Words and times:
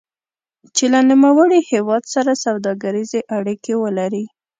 چې 0.75 0.85
له 0.93 0.99
نوموړي 1.09 1.59
هېواد 1.71 2.03
سره 2.13 2.31
سوداګریزې 2.45 3.19
اړیکې 3.37 3.73
ولري. 3.83 4.23